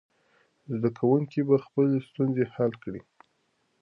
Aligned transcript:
زده 0.73 0.89
کوونکي 0.97 1.39
به 1.47 1.55
خپلې 1.65 1.97
ستونزې 2.09 2.45
حل 2.53 2.71
کړي. 2.83 3.01